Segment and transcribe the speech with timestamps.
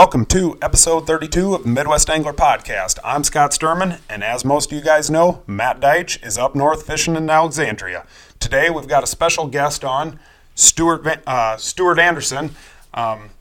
[0.00, 2.98] Welcome to episode 32 of the Midwest Angler Podcast.
[3.04, 6.86] I'm Scott Stuerman, and as most of you guys know, Matt Deitch is up north
[6.86, 8.06] fishing in Alexandria.
[8.38, 10.18] Today we've got a special guest on,
[10.54, 12.56] Stuart, Van- uh, Stuart Anderson.
[12.94, 13.32] Um,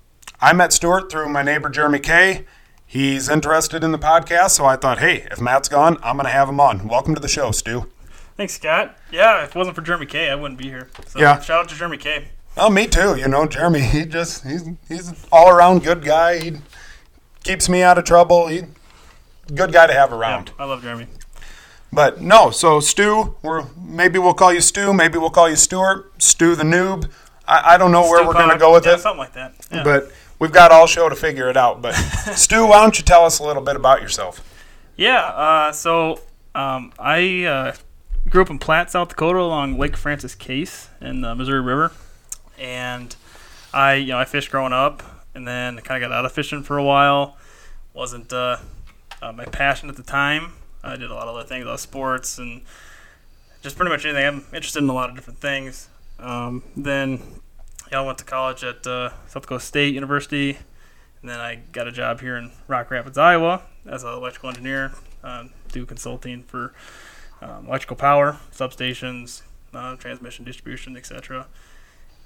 [0.42, 2.44] I met Stuart through my neighbor Jeremy Kay.
[2.86, 6.32] He's interested in the podcast, so I thought, hey, if Matt's gone, I'm going to
[6.32, 6.90] have him on.
[6.90, 7.90] Welcome to the show, Stu.
[8.36, 8.98] Thanks, Scott.
[9.12, 10.90] Yeah, if it wasn't for Jeremy K, I wouldn't be here.
[11.08, 11.40] So Yeah.
[11.40, 12.26] shout out to Jeremy K.
[12.58, 13.16] Oh, me too.
[13.16, 16.40] You know, Jeremy, he just he's he's an all around good guy.
[16.40, 16.54] He
[17.44, 18.48] keeps me out of trouble.
[18.48, 18.64] He
[19.54, 20.52] good guy to have Yeah, around.
[20.60, 21.08] I love Jeremy.
[21.92, 26.22] But no, so Stu, we're maybe we'll call you Stu, maybe we'll call you Stuart,
[26.22, 27.10] Stu the noob.
[27.48, 29.56] I, I don't know where we're gonna go with yeah, it, Something like that.
[29.72, 29.84] Yeah.
[29.84, 31.82] but we've got all show to figure it out.
[31.82, 31.94] But
[32.36, 34.42] Stu, why don't you tell us a little bit about yourself?
[34.98, 35.22] yeah.
[35.30, 36.20] Uh, so
[36.54, 37.76] um, I uh,
[38.30, 41.92] grew up in Platte, South Dakota, along Lake Francis Case in the Missouri River,
[42.60, 43.16] and
[43.74, 45.02] I, you know, I fished growing up,
[45.34, 47.38] and then kind of got out of fishing for a while.
[47.94, 48.58] wasn't uh,
[49.22, 50.54] uh, my passion at the time.
[50.84, 52.62] I did a lot of other things, a lot of sports, and
[53.62, 54.26] just pretty much anything.
[54.26, 55.90] I'm interested in a lot of different things.
[56.20, 57.22] Um, then
[57.92, 60.58] yeah, I went to college at uh, South Dakota State University,
[61.22, 64.94] and then I got a job here in Rock Rapids, Iowa, as an electrical engineer.
[65.24, 66.74] Um, do consulting for
[67.42, 69.42] um, electrical power, substations,
[69.74, 71.48] uh, transmission distribution, etc.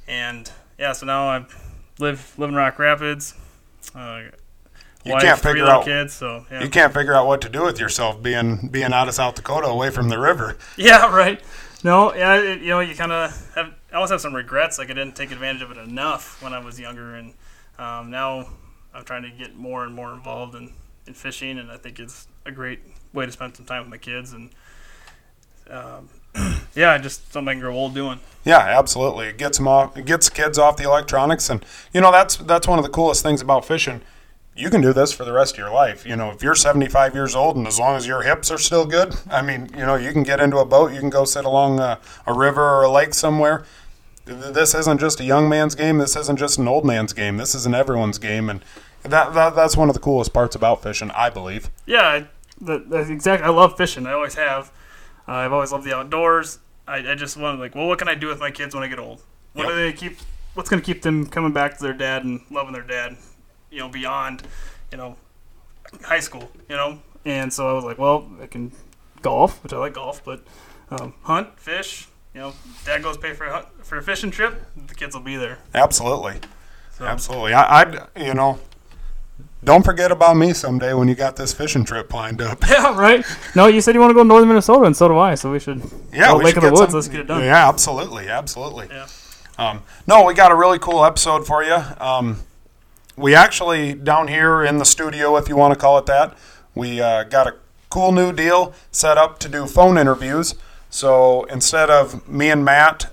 [0.08, 1.46] And yeah, so now I
[2.00, 3.34] live live in Rock Rapids.
[3.96, 4.23] Uh,
[5.06, 6.64] You wife, can't figure out- kids, so yeah.
[6.64, 9.68] You can't figure out what to do with yourself being being out of South Dakota,
[9.68, 10.58] away from the river.
[10.78, 11.42] Yeah, right.
[11.84, 13.74] No, yeah, it, you know, you kind of have.
[13.92, 16.59] I always have some regrets, like I didn't take advantage of it enough when I
[16.59, 17.34] was younger, and
[17.78, 18.48] um, now
[18.94, 20.72] I'm trying to get more and more involved in,
[21.06, 22.80] in fishing, and I think it's a great
[23.14, 24.50] way to spend some time with my kids, and
[25.70, 26.09] um,
[26.76, 28.20] yeah, just something grow old doing.
[28.46, 29.28] Yeah, absolutely.
[29.28, 29.96] It gets them off.
[29.96, 33.24] It gets kids off the electronics, and you know that's that's one of the coolest
[33.24, 34.02] things about fishing.
[34.56, 36.06] You can do this for the rest of your life.
[36.06, 38.86] You know, if you're 75 years old and as long as your hips are still
[38.86, 41.44] good, I mean, you know, you can get into a boat, you can go sit
[41.44, 43.66] along a, a river or a lake somewhere.
[44.26, 45.98] This isn't just a young man's game.
[45.98, 47.38] This isn't just an old man's game.
[47.38, 48.64] This is an everyone's game, and
[49.02, 51.70] that, that that's one of the coolest parts about fishing, I believe.
[51.86, 52.26] Yeah,
[52.62, 53.46] that, that's exactly.
[53.48, 54.06] I love fishing.
[54.06, 54.72] I always have.
[55.28, 56.59] Uh, I've always loved the outdoors.
[56.88, 58.88] I, I just want like, well, what can I do with my kids when I
[58.88, 59.22] get old?
[59.53, 59.72] What Yep.
[59.72, 60.17] do they keep?
[60.53, 63.17] What's going to keep them coming back to their dad and loving their dad?
[63.72, 64.44] You know, beyond,
[64.91, 65.16] you know,
[66.03, 66.51] high school.
[66.69, 68.72] You know, and so I was like, well, I can
[69.22, 70.44] golf, which I like golf, but
[70.91, 72.07] um, hunt, fish.
[72.35, 72.53] You know,
[72.85, 74.61] dad goes pay for a hunt, for a fishing trip.
[74.88, 75.59] The kids will be there.
[75.73, 76.40] Absolutely.
[76.97, 77.53] So, Absolutely.
[77.53, 78.59] I, I'd, you know,
[79.63, 82.63] don't forget about me someday when you got this fishing trip lined up.
[82.69, 83.25] Yeah, right.
[83.56, 85.35] No, you said you want to go to northern Minnesota, and so do I.
[85.35, 85.81] So we should.
[86.12, 86.91] Yeah, go we Lake should of the Woods.
[86.91, 87.41] some- Let's get it done.
[87.44, 88.88] Yeah, absolutely, absolutely.
[88.90, 89.07] Yeah.
[89.57, 91.78] Um, no, we got a really cool episode for you.
[92.00, 92.40] Um,
[93.16, 96.35] we actually down here in the studio, if you want to call it that,
[96.73, 97.56] we uh, got a
[97.91, 100.56] cool new deal set up to do phone interviews.
[100.90, 103.12] So instead of me and Matt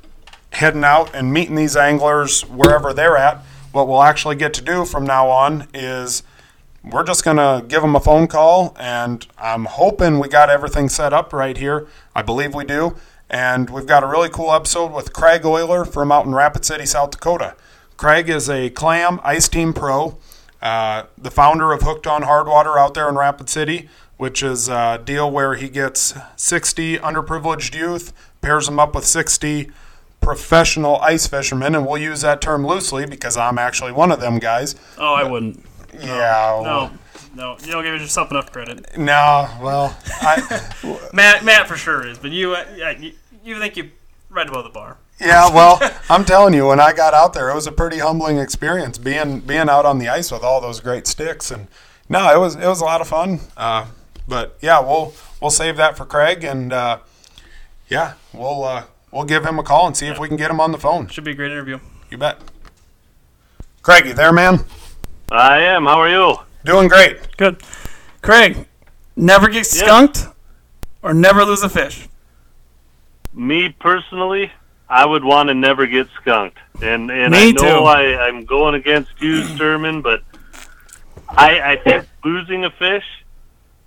[0.53, 4.85] heading out and meeting these anglers wherever they're at, what we'll actually get to do
[4.87, 6.23] from now on is
[6.83, 10.89] we're just going to give them a phone call, and I'm hoping we got everything
[10.89, 11.87] set up right here.
[12.15, 12.97] I believe we do.
[13.29, 16.85] And we've got a really cool episode with Craig Oyler from out in Rapid City,
[16.85, 17.55] South Dakota.
[17.97, 20.19] Craig is a clam ice team pro,
[20.61, 25.01] uh, the founder of Hooked on Hardwater out there in Rapid City, which is a
[25.05, 29.71] deal where he gets 60 underprivileged youth, pairs them up with 60
[30.21, 34.39] professional ice fishermen, and we'll use that term loosely because I'm actually one of them
[34.39, 34.75] guys.
[34.99, 35.65] Oh, I wouldn't.
[35.95, 36.61] Yeah.
[36.63, 36.91] No,
[37.35, 38.97] no, you don't give yourself enough credit.
[38.99, 40.73] No, well, I,
[41.13, 43.13] Matt, Matt for sure is, but you, uh, yeah, you,
[43.45, 43.91] you think you
[44.29, 44.97] right above the bar.
[45.21, 45.79] yeah, well,
[46.09, 49.41] I'm telling you, when I got out there, it was a pretty humbling experience being
[49.41, 51.69] being out on the ice with all those great sticks, and
[52.09, 53.41] no, it was it was a lot of fun.
[53.57, 53.87] Uh,
[54.27, 56.99] but yeah, we'll we'll save that for Craig, and uh,
[57.89, 60.61] yeah, we'll uh, we'll give him a call and see if we can get him
[60.61, 61.07] on the phone.
[61.09, 61.79] Should be a great interview.
[62.11, 62.39] You bet.
[63.83, 64.65] Craig, you there, man?
[65.31, 65.85] I am.
[65.85, 66.37] How are you?
[66.65, 67.37] Doing great.
[67.37, 67.63] Good,
[68.23, 68.67] Craig.
[69.15, 70.27] Never get skunked,
[71.03, 72.09] or never lose a fish.
[73.33, 74.51] Me personally,
[74.89, 76.59] I would want to never get skunked.
[76.83, 77.85] And and Me I know too.
[77.85, 80.23] I, I'm going against you, Stuerman, but
[81.29, 83.05] I I think losing a fish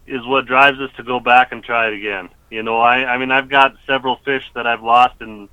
[0.07, 2.29] is what drives us to go back and try it again.
[2.49, 5.49] You know, I I mean I've got several fish that I've lost and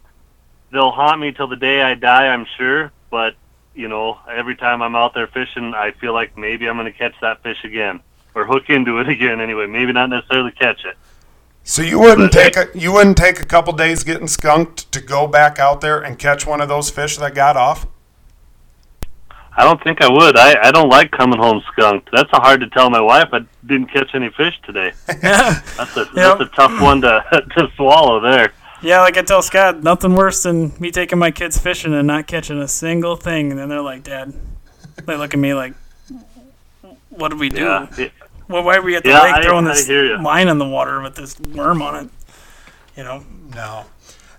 [0.71, 3.35] they'll haunt me till the day I die, I'm sure, but
[3.75, 6.99] you know, every time I'm out there fishing, I feel like maybe I'm going to
[6.99, 8.01] catch that fish again
[8.35, 9.67] or hook into it again anyway.
[9.67, 10.97] Maybe not necessarily catch it.
[11.63, 15.27] So you wouldn't take a you wouldn't take a couple days getting skunked to go
[15.27, 17.87] back out there and catch one of those fish that got off?
[19.57, 20.37] I don't think I would.
[20.37, 22.09] I, I don't like coming home skunked.
[22.13, 23.29] That's a hard to tell my wife.
[23.33, 24.93] I didn't catch any fish today.
[25.23, 25.61] Yeah.
[25.77, 27.23] That's a that's a tough one to
[27.57, 28.53] to swallow there.
[28.83, 32.27] Yeah, like I tell Scott, nothing worse than me taking my kids fishing and not
[32.27, 33.51] catching a single thing.
[33.51, 34.33] And then they're like, Dad,
[35.05, 35.75] they look at me like,
[37.11, 37.63] what did we do?
[37.65, 37.87] Yeah.
[37.99, 38.13] It-
[38.49, 40.21] Well, why are we at the Yeah, lake I- throwing I this hear ya.
[40.21, 42.11] line in the water with this worm on it?
[42.97, 43.25] You know?
[43.55, 43.85] No,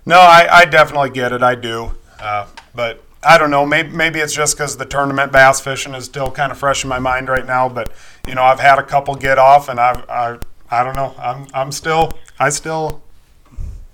[0.04, 1.42] no, I, I definitely get it.
[1.42, 3.64] I do, uh, but I don't know.
[3.64, 6.88] Maybe maybe it's just because the tournament bass fishing is still kind of fresh in
[6.90, 7.68] my mind right now.
[7.70, 7.90] But
[8.26, 10.38] you know, I've had a couple get off, and I've I
[10.70, 11.14] I don't know.
[11.18, 13.02] I'm I'm still I still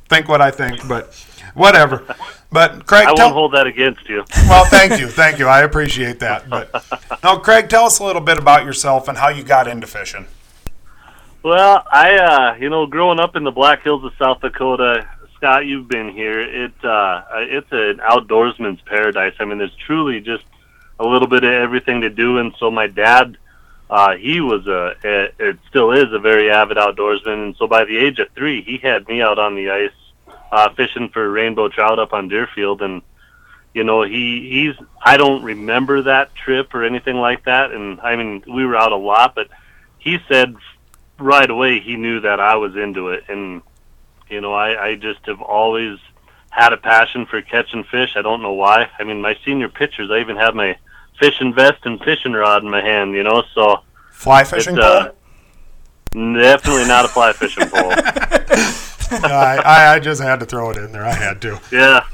[0.09, 1.15] think what I think, but
[1.55, 2.05] whatever.
[2.51, 4.25] But Craig, I won't tell, hold that against you.
[4.49, 5.47] well, thank you, thank you.
[5.47, 6.49] I appreciate that.
[6.49, 6.73] But
[7.25, 10.27] no, Craig, tell us a little bit about yourself and how you got into fishing.
[11.43, 15.67] Well, I uh, you know, growing up in the Black Hills of South Dakota, Scott,
[15.67, 16.41] you've been here.
[16.41, 19.35] It uh, it's an outdoorsman's paradise.
[19.39, 20.45] I mean, there's truly just
[20.99, 22.39] a little bit of everything to do.
[22.39, 23.37] And so my dad,
[23.89, 27.45] uh, he was a, a it still is a very avid outdoorsman.
[27.45, 29.93] And so by the age of three, he had me out on the ice
[30.51, 32.83] uh, fishing for rainbow trout up on Deerfield.
[32.83, 33.03] And
[33.75, 37.73] you know, he he's I don't remember that trip or anything like that.
[37.73, 39.49] And I mean, we were out a lot, but
[39.99, 40.57] he said
[41.19, 43.63] right away he knew that I was into it, and
[44.29, 45.99] you know I, I just have always
[46.51, 48.15] had a passion for catching fish.
[48.17, 48.89] I don't know why.
[48.99, 50.77] I mean, my senior pictures, I even have my
[51.19, 53.15] fishing vest and fishing rod in my hand.
[53.15, 55.13] You know, so Fly fishing uh,
[56.13, 57.93] definitely not a fly fishing pole.
[59.11, 61.05] I, I I just had to throw it in there.
[61.05, 61.61] I had to.
[61.73, 62.05] Yeah.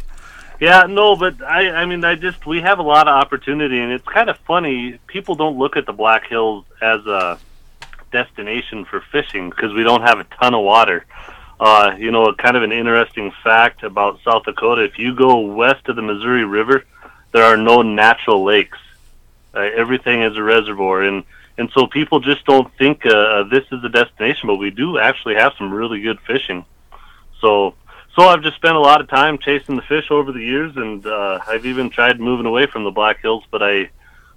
[0.61, 3.93] Yeah, no, but I I mean I just we have a lot of opportunity and
[3.93, 7.39] it's kind of funny people don't look at the Black Hills as a
[8.13, 11.05] destination for fishing because we don't have a ton of water.
[11.59, 15.89] Uh, you know, kind of an interesting fact about South Dakota, if you go west
[15.89, 16.85] of the Missouri River,
[17.33, 18.79] there are no natural lakes.
[19.55, 21.25] Uh, everything is a reservoir and
[21.57, 25.37] and so people just don't think uh, this is a destination, but we do actually
[25.37, 26.65] have some really good fishing.
[27.45, 27.75] So
[28.17, 31.05] so I've just spent a lot of time chasing the fish over the years, and
[31.05, 33.91] uh, I've even tried moving away from the Black Hills, but I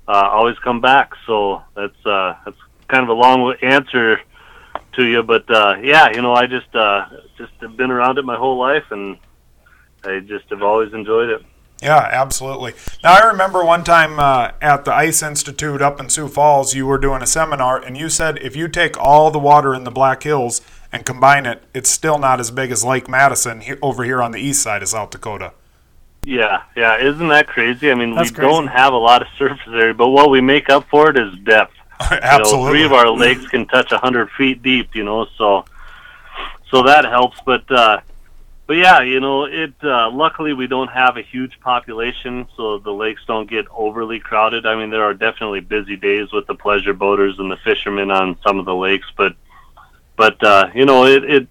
[0.08, 1.14] uh, always come back.
[1.26, 2.58] So that's uh, that's
[2.90, 4.20] kind of a long answer
[4.94, 7.06] to you, but uh, yeah, you know, I just uh,
[7.38, 9.18] just have been around it my whole life, and
[10.04, 11.46] I just have always enjoyed it.
[11.82, 12.74] Yeah, absolutely.
[13.04, 16.88] Now, I remember one time uh, at the Ice Institute up in Sioux Falls, you
[16.88, 19.92] were doing a seminar, and you said if you take all the water in the
[19.92, 20.62] Black Hills
[20.92, 24.32] and combine it, it's still not as big as Lake Madison he- over here on
[24.32, 25.54] the east side of South Dakota.
[26.24, 27.90] Yeah, yeah, isn't that crazy?
[27.90, 28.50] I mean, That's we crazy.
[28.52, 31.34] don't have a lot of surface area, but what we make up for it is
[31.40, 31.74] depth.
[32.00, 32.18] absolutely.
[32.58, 34.94] You know, three of our lakes can touch a hundred feet deep.
[34.94, 35.66] You know, so
[36.70, 37.40] so that helps.
[37.46, 38.02] But uh,
[38.66, 39.74] but yeah, you know, it.
[39.82, 44.66] Uh, luckily, we don't have a huge population, so the lakes don't get overly crowded.
[44.66, 48.38] I mean, there are definitely busy days with the pleasure boaters and the fishermen on
[48.46, 49.34] some of the lakes, but
[50.18, 51.24] but uh, you know, it.
[51.24, 51.48] it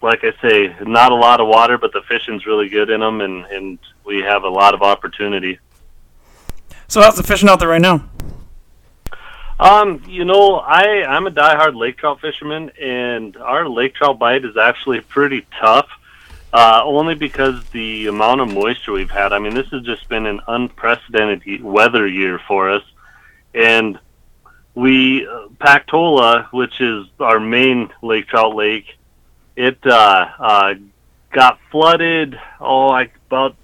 [0.00, 3.20] like I say, not a lot of water, but the fishing's really good in them,
[3.20, 5.58] and, and we have a lot of opportunity.
[6.86, 8.08] So how's the fishing out there right now?
[9.58, 14.44] Um, you know, I I'm a diehard lake trout fisherman, and our lake trout bite
[14.44, 15.88] is actually pretty tough.
[16.50, 19.34] Uh, only because the amount of moisture we've had.
[19.34, 22.82] I mean, this has just been an unprecedented weather year for us,
[23.52, 23.98] and
[24.78, 28.96] we uh, Pactola, which is our main lake trout lake,
[29.56, 30.74] it uh, uh,
[31.32, 32.38] got flooded.
[32.60, 33.56] Oh, like about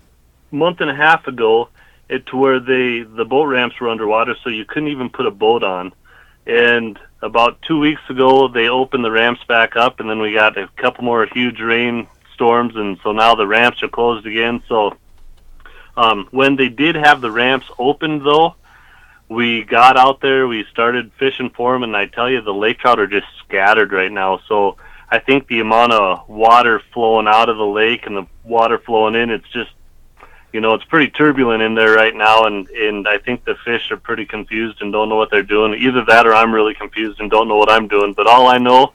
[0.50, 1.68] a month and a half ago,
[2.08, 5.30] it to where they the boat ramps were underwater, so you couldn't even put a
[5.30, 5.92] boat on.
[6.46, 10.58] And about two weeks ago, they opened the ramps back up, and then we got
[10.58, 14.64] a couple more huge rain storms, and so now the ramps are closed again.
[14.68, 14.96] So
[15.96, 18.56] um, when they did have the ramps open, though,
[19.28, 22.78] we got out there, we started fishing for them, and I tell you, the lake
[22.78, 24.40] trout are just scattered right now.
[24.48, 24.76] So
[25.10, 29.14] I think the amount of water flowing out of the lake and the water flowing
[29.14, 29.70] in, it's just
[30.52, 33.90] you know, it's pretty turbulent in there right now, and and I think the fish
[33.90, 35.74] are pretty confused and don't know what they're doing.
[35.74, 38.12] Either that, or I'm really confused and don't know what I'm doing.
[38.12, 38.92] But all I know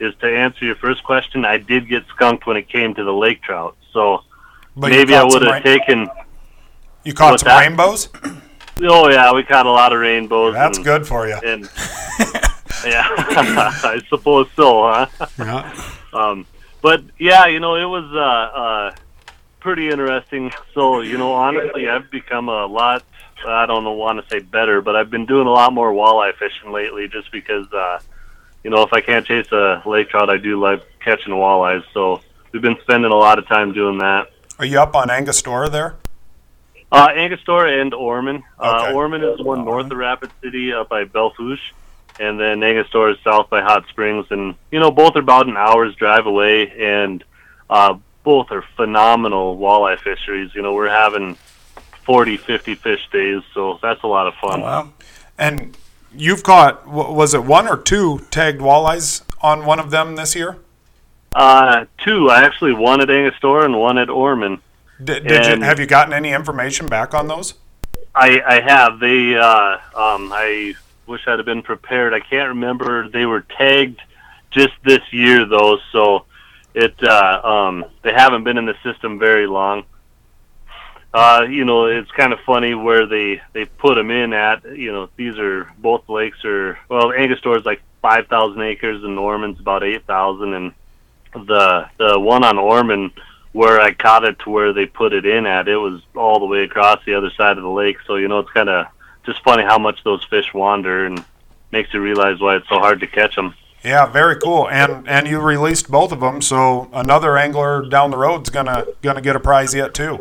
[0.00, 3.12] is to answer your first question, I did get skunked when it came to the
[3.12, 3.76] lake trout.
[3.92, 4.24] So
[4.76, 6.08] But maybe I would have rain- taken.
[7.04, 7.60] You caught some that?
[7.60, 8.08] rainbows?
[8.82, 10.54] Oh yeah, we caught a lot of rainbows.
[10.54, 11.38] That's and, good for you.
[11.44, 11.62] And
[12.84, 15.06] yeah, I suppose so, huh?
[15.38, 15.84] Yeah.
[16.12, 16.46] Um,
[16.82, 18.94] but yeah, you know, it was uh, uh,
[19.60, 20.52] pretty interesting.
[20.74, 23.02] So, you know, honestly, I've become a lot.
[23.46, 26.34] I don't know, want to say better, but I've been doing a lot more walleye
[26.36, 27.98] fishing lately, just because, uh,
[28.64, 31.82] you know, if I can't chase a lake trout, I do like catching walleyes.
[31.92, 32.20] So
[32.52, 34.30] we've been spending a lot of time doing that.
[34.58, 35.96] Are you up on Angostura there?
[36.92, 38.42] Uh, Angostura and Orman.
[38.58, 38.94] Uh, Okay.
[38.94, 41.74] Orman is the one north of Rapid City up by Belle Fourche,
[42.20, 44.26] and then Angostura is south by Hot Springs.
[44.30, 47.24] And, you know, both are about an hour's drive away, and
[47.68, 50.54] uh, both are phenomenal walleye fisheries.
[50.54, 51.36] You know, we're having
[52.04, 54.60] 40, 50 fish days, so that's a lot of fun.
[54.60, 54.92] Wow.
[55.36, 55.76] And
[56.14, 60.58] you've caught, was it one or two tagged walleyes on one of them this year?
[61.34, 62.30] Uh, two.
[62.30, 64.60] I actually one at Angostura and one at Orman.
[65.02, 67.54] Did, did you, have you gotten any information back on those?
[68.14, 68.98] I, I have.
[68.98, 69.36] They.
[69.36, 70.74] Uh, um, I
[71.06, 72.14] wish I'd have been prepared.
[72.14, 73.08] I can't remember.
[73.08, 74.00] They were tagged
[74.50, 76.24] just this year though, so
[76.74, 76.94] it.
[77.02, 79.84] Uh, um, they haven't been in the system very long.
[81.12, 84.64] Uh, you know, it's kind of funny where they they put them in at.
[84.64, 89.18] You know, these are both lakes are well, Angostura is like five thousand acres, and
[89.18, 90.72] Orman's about eight thousand, and
[91.34, 93.10] the the one on Orman
[93.56, 96.44] where I caught it to where they put it in at, it was all the
[96.44, 97.96] way across the other side of the lake.
[98.06, 98.86] So you know, it's kind of
[99.24, 101.24] just funny how much those fish wander, and
[101.72, 103.54] makes you realize why it's so hard to catch them.
[103.82, 104.68] Yeah, very cool.
[104.68, 109.22] And and you released both of them, so another angler down the road's gonna gonna
[109.22, 110.18] get a prize yet too.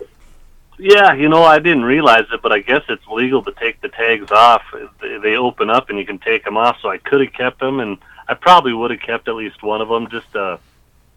[0.79, 3.89] Yeah, you know, I didn't realize it, but I guess it's legal to take the
[3.89, 4.63] tags off.
[5.01, 6.77] They they open up and you can take them off.
[6.81, 7.97] So I could have kept them, and
[8.29, 10.57] I probably would have kept at least one of them just to,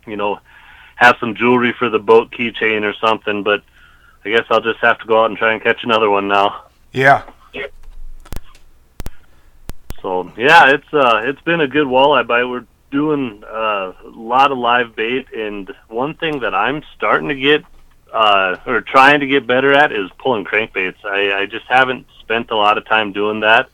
[0.05, 0.41] you know,
[0.99, 3.43] have some jewelry for the boat keychain or something.
[3.43, 3.63] But
[4.25, 6.65] I guess I'll just have to go out and try and catch another one now.
[6.93, 7.23] Yeah,
[10.03, 12.45] So yeah, it's uh, it's been a good walleye bite.
[12.45, 17.35] We're doing uh, a lot of live bait, and one thing that I'm starting to
[17.35, 17.65] get
[18.13, 21.05] uh, or trying to get better at is pulling crankbaits.
[21.05, 23.69] I, I just haven't spent a lot of time doing that.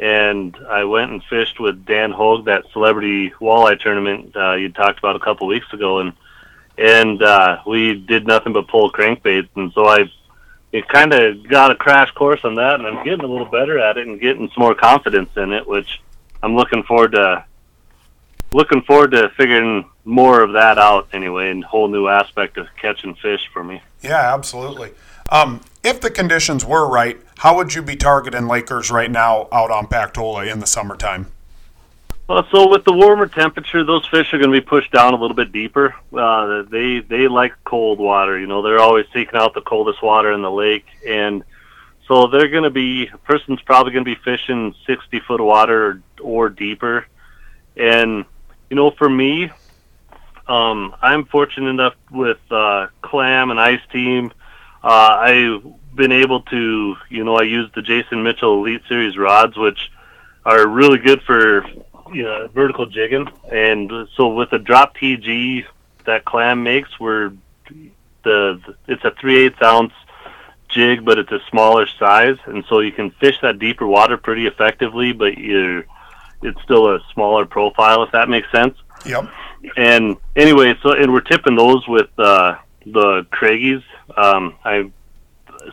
[0.00, 5.00] And I went and fished with Dan Hogue that celebrity walleye tournament uh, you talked
[5.00, 6.12] about a couple weeks ago, and
[6.78, 9.48] and uh, we did nothing but pull crankbaits.
[9.56, 10.10] And so I
[10.72, 13.78] it kind of got a crash course on that, and I'm getting a little better
[13.78, 16.00] at it and getting some more confidence in it, which
[16.42, 17.44] I'm looking forward to.
[18.50, 23.14] Looking forward to figuring more of that out anyway, and whole new aspect of catching
[23.16, 23.82] fish for me.
[24.00, 24.92] yeah, absolutely.
[25.28, 29.70] Um, if the conditions were right, how would you be targeting Lakers right now out
[29.70, 31.26] on Pactola in the summertime?
[32.28, 35.16] Well, so with the warmer temperature, those fish are going to be pushed down a
[35.16, 35.94] little bit deeper.
[36.12, 38.38] Uh, they they like cold water.
[38.38, 41.42] You know, they're always seeking out the coldest water in the lake, and
[42.06, 43.06] so they're going to be.
[43.06, 47.06] A person's probably going to be fishing sixty foot water or, or deeper,
[47.78, 48.26] and
[48.68, 49.50] you know, for me,
[50.46, 54.32] um, I'm fortunate enough with uh, Clam and Ice Team.
[54.84, 55.62] Uh, I've
[55.94, 59.90] been able to, you know, I use the Jason Mitchell Elite Series rods, which
[60.44, 61.64] are really good for
[62.12, 63.28] you know, vertical jigging.
[63.52, 65.64] And so with the drop TG
[66.04, 67.32] that Clam makes, we're
[68.24, 69.92] the it's a three eighths ounce
[70.68, 74.46] jig, but it's a smaller size, and so you can fish that deeper water pretty
[74.46, 75.84] effectively, but you
[76.42, 78.76] it's still a smaller profile if that makes sense.
[79.06, 79.30] Yep.
[79.76, 83.82] And anyway, so and we're tipping those with uh, the Craigies.
[84.16, 84.92] Um, I'm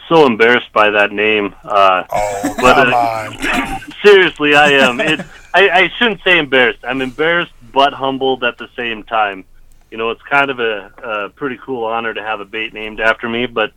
[0.10, 1.56] so embarrassed by that name.
[1.64, 3.92] Uh, Oh, But, come uh, on.
[4.04, 5.00] seriously, I am.
[5.00, 5.20] It,
[5.56, 6.80] I, I shouldn't say embarrassed.
[6.84, 9.46] I'm embarrassed but humbled at the same time.
[9.90, 13.00] You know, it's kind of a, a pretty cool honor to have a bait named
[13.00, 13.46] after me.
[13.46, 13.72] But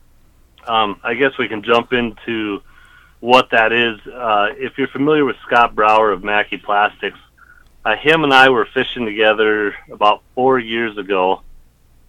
[0.66, 2.62] um, I guess we can jump into
[3.20, 4.00] what that is.
[4.08, 7.18] Uh, if you're familiar with Scott Brauer of Maki Plastics,
[7.85, 11.42] uh, him and I were fishing together about four years ago,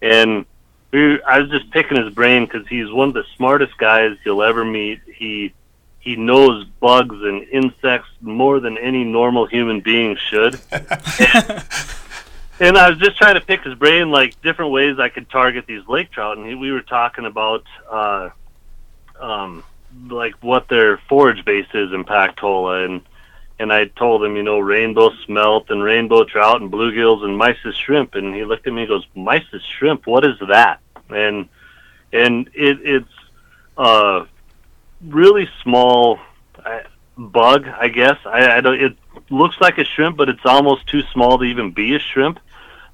[0.02, 0.46] and
[0.90, 4.42] we, I was just picking his brain because he's one of the smartest guys you'll
[4.42, 5.00] ever meet.
[5.14, 5.54] He
[6.00, 10.58] he knows bugs and insects more than any normal human being should.
[10.72, 15.66] and I was just trying to pick his brain, like different ways I could target
[15.66, 16.38] these lake trout.
[16.38, 18.30] And he, we were talking about, uh,
[19.20, 19.62] um,
[20.08, 23.02] like what their forage base is in Pactola, and
[23.58, 27.74] and I told him, you know, rainbow smelt and rainbow trout and bluegills and mysis
[27.74, 28.14] shrimp.
[28.14, 30.80] And he looked at me and goes, mysis shrimp, what is that?
[31.10, 31.46] And
[32.10, 33.12] and it, it's
[33.76, 34.24] uh
[35.06, 36.18] really small
[36.64, 36.80] uh,
[37.16, 38.18] bug, I guess.
[38.24, 38.80] I, I don't.
[38.80, 38.96] It
[39.30, 42.38] looks like a shrimp, but it's almost too small to even be a shrimp.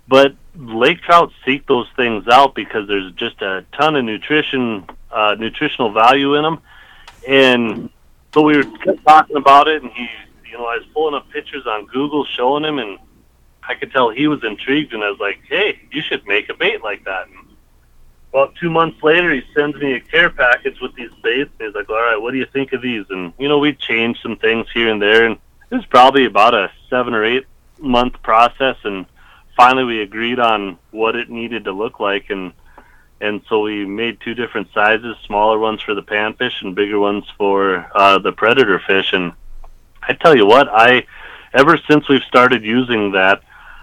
[0.09, 5.37] But lake trout seek those things out because there's just a ton of nutrition, uh,
[5.39, 6.61] nutritional value in them.
[7.27, 7.91] And
[8.33, 10.09] so we were talking about it, and he,
[10.49, 12.99] you know, I was pulling up pictures on Google showing him, and
[13.69, 14.93] I could tell he was intrigued.
[14.93, 17.37] And I was like, "Hey, you should make a bait like that." And
[18.33, 21.51] well, two months later, he sends me a care package with these baits.
[21.59, 23.73] And he's like, "All right, what do you think of these?" And you know, we
[23.73, 25.39] changed some things here and there, and
[25.71, 27.47] it was probably about a seven or eight
[27.79, 28.77] month process.
[28.85, 29.07] And
[29.57, 32.31] finally, we agreed on what it needed to look like.
[32.31, 32.53] And
[33.21, 37.25] and so we made two different sizes: smaller ones for the panfish and bigger ones
[37.39, 39.13] for uh, the predator fish.
[39.13, 39.33] And
[40.03, 41.07] I tell you what, I
[41.55, 43.43] ever since we've started using that,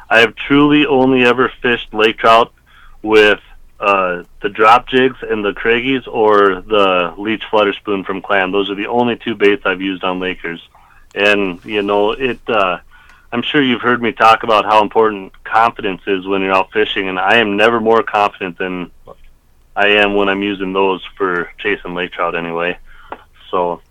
[0.10, 2.54] I have truly only ever fished lake trout
[3.02, 3.40] with
[3.84, 8.54] uh, the drop jigs and the Craigies or the leech flutter spoon from Clam.
[8.54, 10.62] Those are the only two baits I've used on Lakers.
[11.14, 12.40] And you know, it.
[12.48, 12.80] Uh,
[13.34, 17.10] I'm sure you've heard me talk about how important confidence is when you're out fishing,
[17.10, 18.90] and I am never more confident than
[19.76, 22.36] I am when I'm using those for chasing lake trout.
[22.36, 22.78] Anyway,
[23.52, 23.82] so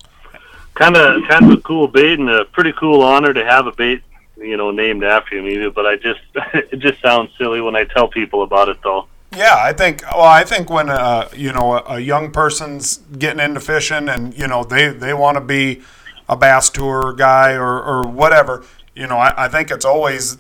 [0.75, 3.73] kind of kind of a cool bait and a pretty cool honor to have a
[3.73, 4.03] bait
[4.39, 6.21] you know named after you maybe but i just
[6.55, 10.03] it just sounds silly when i tell people about it though Yeah, I think.
[10.03, 14.37] Well, I think when uh, you know a, a young person's getting into fishing, and
[14.37, 15.83] you know they they want to be
[16.29, 20.37] a bass tour guy or or whatever, you know, I, I think it's always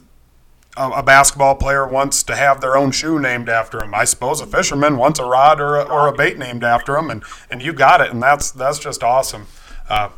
[0.77, 3.95] a, a basketball player wants to have their own shoe named after him.
[3.95, 7.11] I suppose a fisherman wants a rod or a, or a bait named after him,
[7.11, 9.47] and and you got it, and that's that's just awesome.
[9.89, 10.11] Uh,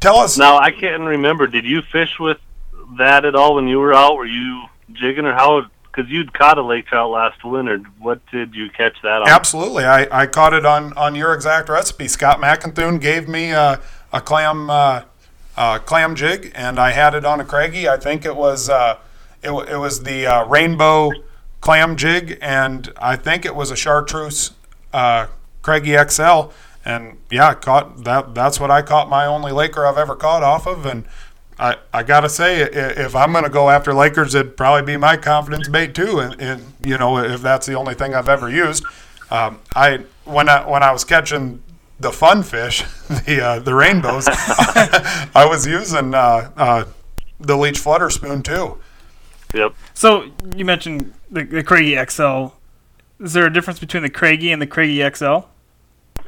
[0.00, 0.36] tell us.
[0.36, 2.36] now i can't remember did you fish with
[2.98, 6.58] that at all when you were out were you jigging or how because you'd caught
[6.58, 10.52] a lake trout last winter what did you catch that on Absolutely, I, I caught
[10.52, 12.08] it on, on your exact recipe.
[12.08, 13.80] Scott McInthune gave me a,
[14.12, 15.02] a clam uh,
[15.56, 17.88] uh, clam jig, and I had it on a Craigie.
[17.88, 18.98] I think it was uh,
[19.42, 21.10] it, it was the uh, rainbow
[21.60, 24.52] clam jig, and I think it was a chartreuse
[24.92, 25.26] uh,
[25.62, 26.50] Craigie XL.
[26.86, 28.34] And yeah, caught that.
[28.34, 31.04] That's what I caught my only Laker I've ever caught off of, and.
[31.58, 35.68] I, I gotta say, if I'm gonna go after Lakers, it'd probably be my confidence
[35.68, 36.18] bait too.
[36.18, 38.84] And, and you know, if that's the only thing I've ever used,
[39.30, 41.62] um, I when I when I was catching
[42.00, 42.82] the fun fish,
[43.26, 46.84] the uh, the rainbows, I was using uh, uh,
[47.38, 48.78] the leech flutter spoon too.
[49.54, 52.48] yep So you mentioned the, the Craigie XL.
[53.20, 55.46] Is there a difference between the Craigie and the Craigie XL?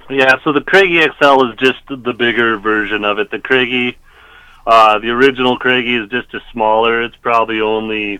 [0.08, 3.30] Yeah, so the Craigie XL is just the bigger version of it.
[3.30, 3.98] The Craigie,
[4.66, 7.02] uh, the original Craigie is just a smaller.
[7.02, 8.18] It's probably only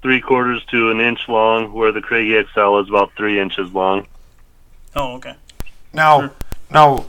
[0.00, 4.06] three quarters to an inch long, where the Craigie XL is about three inches long.
[4.94, 5.34] Oh, okay.
[5.92, 6.30] Now,
[6.70, 7.06] now,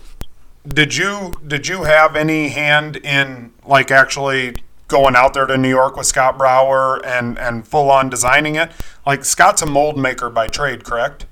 [0.67, 4.55] did you did you have any hand in like actually
[4.87, 8.71] going out there to New York with Scott Brauer and and full on designing it?
[9.05, 11.25] Like Scott's a mold maker by trade, correct?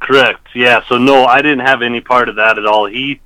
[0.00, 0.48] Correct.
[0.54, 0.82] Yeah.
[0.88, 2.86] So no, I didn't have any part of that at all.
[2.86, 3.20] He,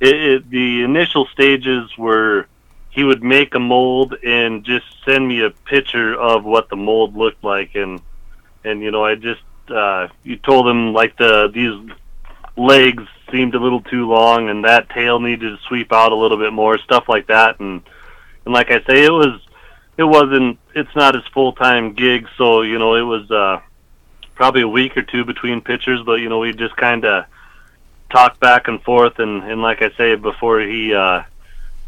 [0.00, 2.46] it, it, the initial stages were
[2.92, 7.16] he would make a mold and just send me a picture of what the mold
[7.16, 8.00] looked like, and
[8.64, 11.74] and you know I just uh, you told him like the these
[12.56, 16.36] legs seemed a little too long and that tail needed to sweep out a little
[16.36, 17.82] bit more, stuff like that, and
[18.44, 19.40] and like I say, it was
[19.96, 23.30] it wasn't it's not his full time gig, so you know it was.
[23.30, 23.60] uh
[24.34, 27.26] probably a week or two between pictures but you know we just kind of
[28.12, 31.22] talked back and forth, and and like I say, before he uh,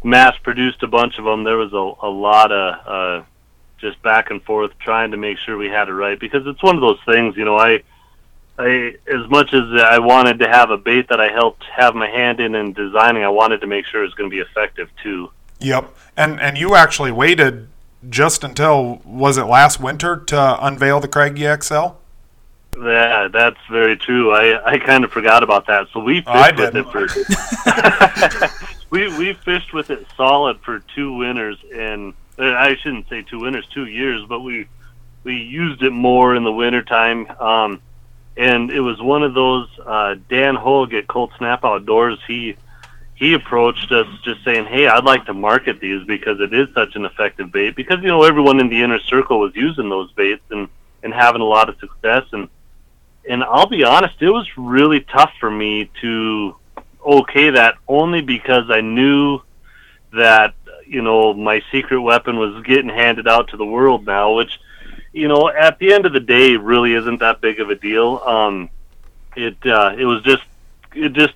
[0.05, 3.25] mass produced a bunch of them, there was a a lot of uh,
[3.77, 6.75] just back and forth trying to make sure we had it right because it's one
[6.75, 7.83] of those things, you know, I.
[8.57, 12.07] I, as much as I wanted to have a bait that I helped have my
[12.07, 14.89] hand in and designing, I wanted to make sure it was going to be effective
[15.03, 15.29] too.
[15.59, 15.93] Yep.
[16.15, 17.67] And and you actually waited
[18.09, 21.97] just until was it last winter to unveil the Craigie XL?
[22.77, 24.31] Yeah, that's very true.
[24.33, 25.87] I, I kind of forgot about that.
[25.93, 27.07] So we fished with it for
[28.95, 33.41] we we fished with it solid for two winters, and uh, I shouldn't say two
[33.41, 34.67] winters, two years, but we
[35.25, 37.27] we used it more in the wintertime.
[37.39, 37.81] Um,
[38.37, 42.19] and it was one of those uh, Dan Hogue at Cold Snap Outdoors.
[42.25, 42.55] He
[43.15, 46.95] he approached us just saying, "Hey, I'd like to market these because it is such
[46.95, 50.43] an effective bait." Because you know everyone in the inner circle was using those baits
[50.51, 50.69] and
[51.03, 52.23] and having a lot of success.
[52.31, 52.47] And
[53.29, 56.55] and I'll be honest, it was really tough for me to
[57.05, 59.41] okay that only because I knew
[60.13, 60.53] that
[60.85, 64.59] you know my secret weapon was getting handed out to the world now, which
[65.13, 68.21] you know at the end of the day really isn't that big of a deal.
[68.25, 68.69] Um,
[69.35, 70.43] it uh, it was just
[70.93, 71.33] it just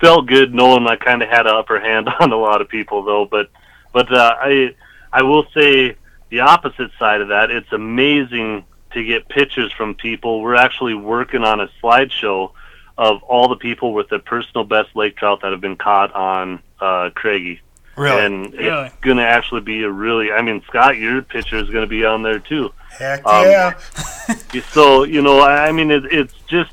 [0.00, 3.02] felt good knowing I kind of had an upper hand on a lot of people
[3.02, 3.24] though.
[3.24, 3.50] But
[3.92, 4.74] but uh, I
[5.12, 5.96] I will say
[6.30, 7.50] the opposite side of that.
[7.50, 10.40] It's amazing to get pictures from people.
[10.40, 12.52] We're actually working on a slideshow
[13.00, 16.60] of all the people with their personal best lake trout that have been caught on
[16.80, 17.60] uh, Craigie.
[17.96, 18.24] Really?
[18.24, 18.86] And Really?
[18.88, 21.88] it's going to actually be a really, I mean, Scott, your picture is going to
[21.88, 22.70] be on there too.
[22.98, 23.78] Heck Um, yeah.
[24.72, 26.70] So, you know, I I mean, it, it's just,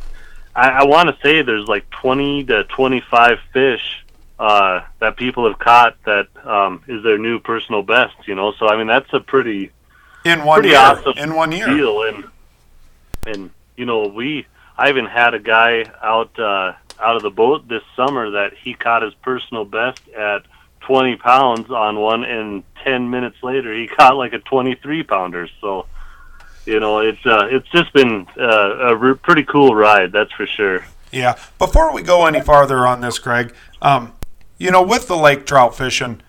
[0.53, 4.03] I, I want to say there's like 20 to 25 fish
[4.37, 8.51] uh, that people have caught that um, is their new personal best, you know.
[8.59, 9.71] So, I mean, that's a pretty
[10.25, 10.77] In one pretty year.
[10.79, 11.67] awesome In one year.
[11.67, 12.03] deal.
[12.03, 12.23] And,
[13.25, 14.45] and, you know, we,
[14.77, 18.73] I even had a guy out uh, out of the boat this summer that he
[18.73, 20.43] caught his personal best at
[20.81, 25.47] 20 pounds on one, and 10 minutes later he caught like a 23 pounder.
[25.61, 25.85] So,
[26.65, 30.45] you know, it's uh, it's just been uh, a re- pretty cool ride, that's for
[30.45, 30.85] sure.
[31.11, 31.37] Yeah.
[31.57, 34.13] Before we go any farther on this, Craig, um,
[34.57, 36.21] you know, with the lake trout fishing,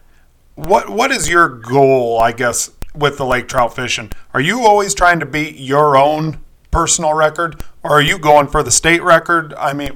[0.55, 2.19] what what is your goal?
[2.19, 6.41] I guess with the lake trout fishing, are you always trying to beat your own
[6.71, 9.55] personal record, or are you going for the state record?
[9.55, 9.93] I mean,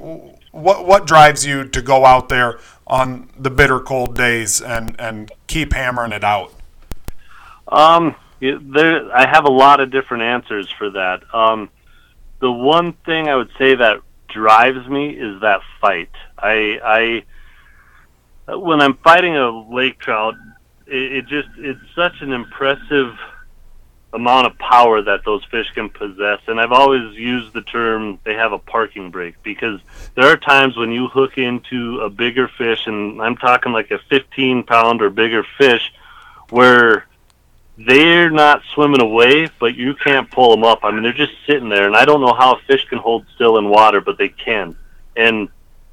[0.51, 5.31] what what drives you to go out there on the bitter cold days and and
[5.47, 6.53] keep hammering it out?
[7.69, 11.23] Um, there, I have a lot of different answers for that.
[11.35, 11.71] Um,
[12.41, 16.11] the one thing I would say that drives me is that fight.
[16.37, 17.23] I,
[18.49, 20.35] I, when I'm fighting a lake trout,
[20.87, 23.17] it, it just it's such an impressive
[24.13, 26.41] amount of power that those fish can possess.
[26.47, 29.81] And I've always used the term they have a parking brake because
[30.15, 33.99] there are times when you hook into a bigger fish, and I'm talking like a
[34.11, 35.93] 15 pound or bigger fish,
[36.51, 37.07] where
[37.79, 40.81] they're not swimming away, but you can't pull them up.
[40.83, 43.27] I mean, they're just sitting there, and I don't know how a fish can hold
[43.35, 44.77] still in water, but they can.
[45.17, 45.49] And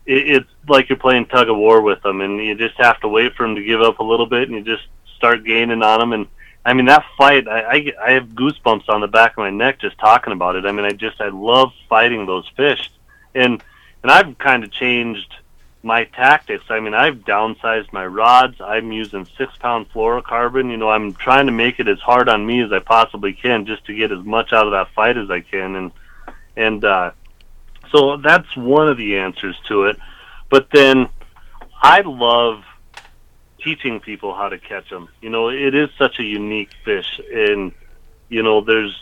[0.06, 3.08] it, it's like you're playing tug of war with them, and you just have to
[3.08, 6.00] wait for them to give up a little bit, and you just start gaining on
[6.00, 6.14] them.
[6.14, 6.28] And
[6.66, 9.80] I mean, that fight, I, I, I have goosebumps on the back of my neck
[9.80, 10.66] just talking about it.
[10.66, 12.92] I mean, I just I love fighting those fish,
[13.34, 13.64] and
[14.04, 15.34] and I've kind of changed
[15.82, 16.66] my tactics.
[16.70, 18.60] I mean, I've downsized my rods.
[18.60, 20.70] I'm using six pound fluorocarbon.
[20.70, 23.66] You know, I'm trying to make it as hard on me as I possibly can
[23.66, 25.76] just to get as much out of that fight as I can.
[25.76, 25.92] And,
[26.56, 27.12] and, uh,
[27.92, 29.98] so that's one of the answers to it.
[30.50, 31.08] But then
[31.82, 32.64] I love
[33.64, 35.10] teaching people how to catch them.
[35.22, 37.72] You know, it is such a unique fish and,
[38.30, 38.96] you know, there's,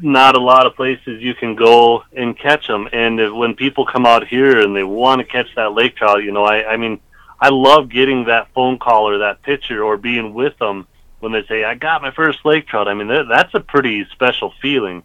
[0.00, 2.88] not a lot of places you can go and catch them.
[2.92, 6.24] And if, when people come out here and they want to catch that lake trout,
[6.24, 7.00] you know, I, I mean,
[7.40, 10.86] I love getting that phone call or that picture or being with them
[11.20, 12.88] when they say, I got my first lake trout.
[12.88, 15.02] I mean, that, that's a pretty special feeling.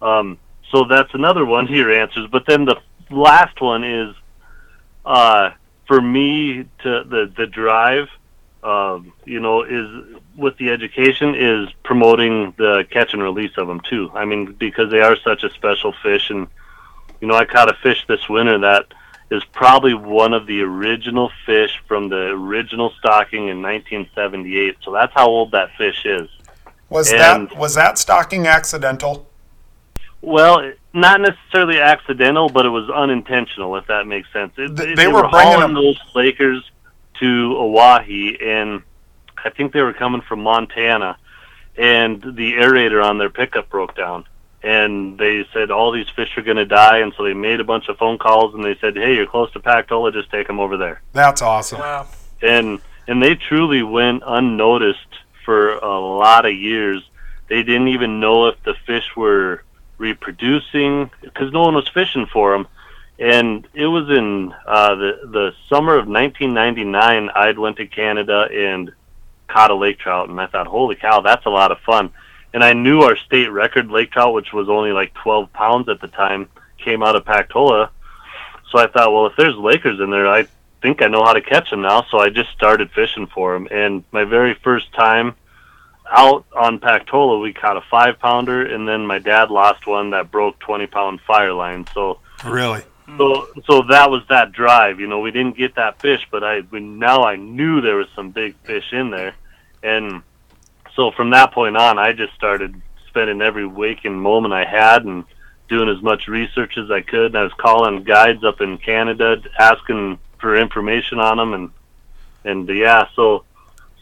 [0.00, 0.38] Um,
[0.70, 2.28] so that's another one here answers.
[2.30, 2.76] But then the
[3.10, 4.14] last one is,
[5.04, 5.50] uh,
[5.86, 8.08] for me to the, the drive,
[8.62, 13.80] um, you know, is with the education is promoting the catch and release of them
[13.80, 14.10] too.
[14.14, 16.46] I mean, because they are such a special fish, and
[17.20, 18.86] you know, I caught a fish this winter that
[19.30, 24.76] is probably one of the original fish from the original stocking in 1978.
[24.82, 26.28] So that's how old that fish is.
[26.88, 29.26] Was and, that was that stocking accidental?
[30.20, 34.52] Well, not necessarily accidental, but it was unintentional, if that makes sense.
[34.56, 35.74] It, they, they, were, were bringing them...
[35.74, 36.70] those Lakers
[37.22, 38.82] to Oahe, and
[39.44, 41.16] I think they were coming from Montana,
[41.78, 44.24] and the aerator on their pickup broke down.
[44.64, 47.64] And they said all these fish are going to die, and so they made a
[47.64, 50.60] bunch of phone calls, and they said, "Hey, you're close to Pactola, just take them
[50.60, 51.80] over there." That's awesome.
[51.80, 52.06] Wow.
[52.42, 54.98] And and they truly went unnoticed
[55.44, 57.02] for a lot of years.
[57.48, 59.64] They didn't even know if the fish were
[59.98, 62.66] reproducing because no one was fishing for them
[63.22, 67.30] and it was in uh, the the summer of 1999.
[67.32, 68.90] I'd went to Canada and
[69.46, 72.10] caught a lake trout, and I thought, holy cow, that's a lot of fun.
[72.52, 76.00] And I knew our state record lake trout, which was only like 12 pounds at
[76.00, 77.90] the time, came out of Pactola.
[78.70, 80.48] So I thought, well, if there's Lakers in there, I
[80.80, 82.04] think I know how to catch them now.
[82.10, 83.68] So I just started fishing for them.
[83.70, 85.36] And my very first time
[86.10, 90.32] out on Pactola, we caught a five pounder, and then my dad lost one that
[90.32, 91.86] broke 20 pound fire line.
[91.94, 92.82] So really,
[93.16, 95.00] so so that was that drive.
[95.00, 98.08] You know, we didn't get that fish, but I we, now I knew there was
[98.14, 99.34] some big fish in there,
[99.82, 100.22] and
[100.94, 105.24] so from that point on, I just started spending every waking moment I had and
[105.68, 107.26] doing as much research as I could.
[107.26, 111.70] And I was calling guides up in Canada, asking for information on them, and
[112.44, 113.44] and yeah, so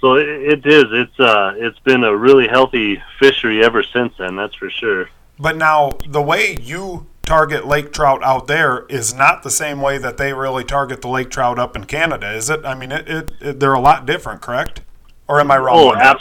[0.01, 0.85] so it, it is.
[0.91, 4.37] It's uh, it's been a really healthy fishery ever since then.
[4.37, 5.11] That's for sure.
[5.39, 9.97] But now the way you target lake trout out there is not the same way
[9.99, 12.65] that they really target the lake trout up in Canada, is it?
[12.65, 14.81] I mean, it, it, it they're a lot different, correct?
[15.29, 15.79] Or am I wrong?
[15.79, 16.17] Oh, ab-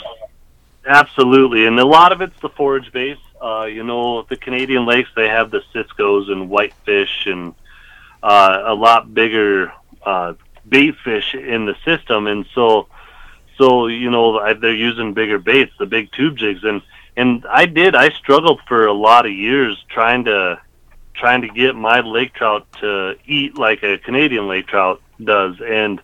[0.86, 1.66] absolutely.
[1.66, 3.18] And a lot of it's the forage base.
[3.42, 7.56] Uh, you know, the Canadian lakes, they have the ciscos and whitefish and
[8.22, 9.72] uh, a lot bigger
[10.04, 10.34] uh,
[10.68, 12.28] bait fish in the system.
[12.28, 12.86] And so,
[13.58, 16.62] so you know, they're using bigger baits, the big tube jigs.
[16.62, 16.82] And,
[17.16, 20.60] and I did, I struggled for a lot of years trying to
[21.20, 26.00] trying to get my lake trout to eat like a Canadian lake trout does, and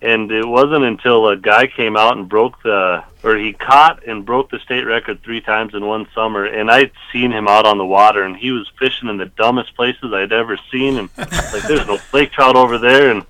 [0.00, 4.24] and it wasn't until a guy came out and broke the, or he caught and
[4.24, 7.78] broke the state record three times in one summer, and I'd seen him out on
[7.78, 11.64] the water, and he was fishing in the dumbest places I'd ever seen, and like
[11.64, 13.26] there's no lake trout over there, and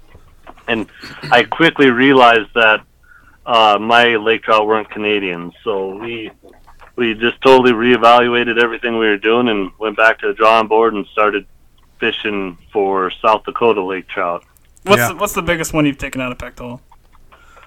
[0.68, 0.86] and
[1.30, 2.84] I quickly realized that
[3.46, 6.30] uh, my lake trout weren't Canadian, so we
[6.98, 10.94] we just totally reevaluated everything we were doing and went back to the drawing board
[10.94, 11.46] and started
[12.00, 14.42] fishing for South Dakota lake trout.
[14.82, 15.08] What's Yeah.
[15.10, 16.80] the, what's the biggest one you've taken out of Pactola?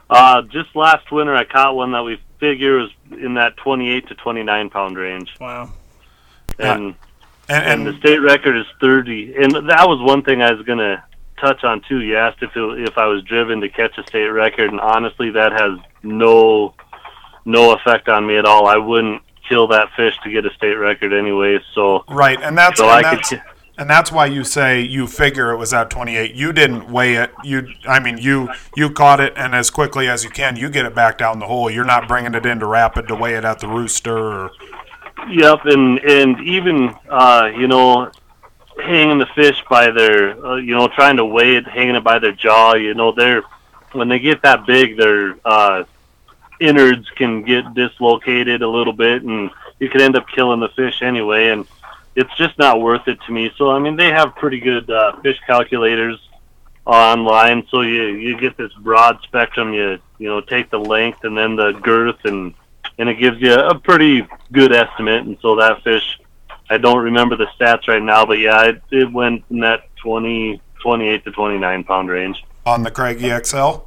[0.10, 4.16] Uh, just last winter, I caught one that we figure was in that 28 to
[4.16, 5.70] 29 pound range, Wow.
[6.60, 6.96] and
[7.48, 9.36] And, and the state record is 30.
[9.42, 11.04] And that was one thing I was gonna
[11.40, 12.02] touch on too.
[12.02, 15.30] You asked if it, if I was driven to catch a state record, and honestly,
[15.32, 16.74] that has no
[17.46, 18.68] no effect on me at all.
[18.68, 21.60] I wouldn't kill that fish to get a state record anyway.
[21.74, 23.42] So right, and that's so and I that's, could.
[23.78, 26.34] and that's why you say you figure it was at 28.
[26.34, 27.32] You didn't weigh it.
[27.44, 30.86] You, I mean, you you caught it, and as quickly as you can, you get
[30.86, 31.70] it back down the hole.
[31.70, 34.18] You're not bringing it into rapid to weigh it at the rooster.
[34.18, 34.52] Or,
[35.30, 38.12] Yep, and and even uh, you know,
[38.82, 42.20] hanging the fish by their, uh, you know, trying to weigh it, hanging it by
[42.20, 42.74] their jaw.
[42.74, 43.44] You know, they're
[43.92, 45.84] when they get that big, their uh,
[46.62, 51.02] innards can get dislocated a little bit, and you could end up killing the fish
[51.02, 51.50] anyway.
[51.50, 51.66] And
[52.16, 53.52] it's just not worth it to me.
[53.58, 56.20] So I mean, they have pretty good uh, fish calculators
[56.86, 59.74] online, so you you get this broad spectrum.
[59.74, 62.54] You you know, take the length and then the girth and
[62.98, 65.26] and it gives you a pretty good estimate.
[65.26, 66.20] And so that fish,
[66.70, 70.62] I don't remember the stats right now, but yeah, it, it went in that 20,
[70.84, 73.84] 28 to 29 pound range on the Craigie XL.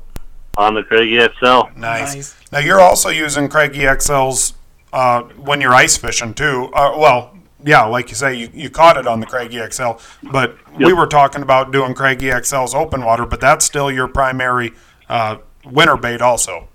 [0.56, 1.78] On the Craigie XL.
[1.78, 2.14] Nice.
[2.14, 2.36] Nice.
[2.52, 4.54] Now you're also using Craigie XLs
[4.92, 6.70] uh, when you're ice fishing too.
[6.72, 10.56] Uh, well, yeah, like you say, you, you caught it on the Craigie XL, but
[10.76, 14.72] we were talking about doing Craigie XL's open water, but that's still your primary
[15.08, 16.68] uh, winter bait also.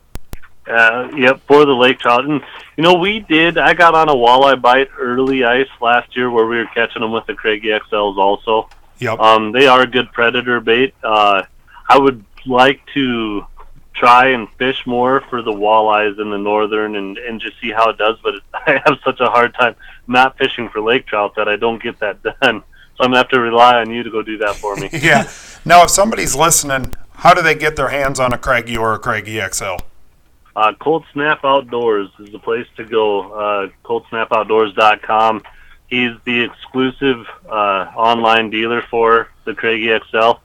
[0.68, 2.26] Uh, yep, for the lake trout.
[2.26, 2.42] And,
[2.78, 6.46] you know, we did, I got on a walleye bite early ice last year where
[6.46, 8.70] we were catching them with the Craigie XLs also.
[9.00, 9.20] Yep.
[9.20, 10.94] Um, they are a good predator bait.
[11.04, 11.44] Uh,
[11.88, 13.46] I would like to
[14.00, 17.90] try and fish more for the walleyes in the northern and, and just see how
[17.90, 18.16] it does.
[18.24, 19.76] But I have such a hard time
[20.08, 22.64] not fishing for lake trout that I don't get that done.
[22.98, 24.90] So I'm gonna have to rely on you to go do that for me.
[24.94, 25.30] yeah.
[25.66, 29.00] Now, if somebody's listening, how do they get their hands on a Craigie or a
[29.00, 29.76] Craigie XL?
[30.56, 33.32] Uh, Cold Snap Outdoors is the place to go.
[33.32, 35.44] Uh, ColdSnapOutdoors.com.
[35.88, 40.40] He's the exclusive uh, online dealer for the Craigie XL.